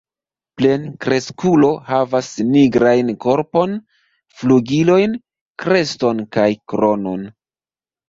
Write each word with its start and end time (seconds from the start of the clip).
Plenkreskulo 0.61 1.69
havas 1.89 2.31
nigrajn 2.55 3.13
korpon, 3.27 3.77
flugilojn, 4.41 5.17
kreston 5.67 6.29
kaj 6.37 6.51
kronon. 6.75 7.33